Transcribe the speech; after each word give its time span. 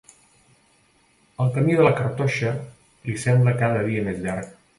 El 1.45 1.51
camí 1.57 1.75
de 1.81 1.85
la 1.89 1.93
Cartoixa 1.99 2.55
li 3.11 3.19
sembla 3.27 3.55
cada 3.61 3.87
dia 3.91 4.09
més 4.11 4.21
llarg. 4.27 4.51